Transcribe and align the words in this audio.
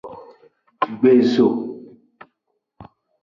Gbezo. 0.97 1.47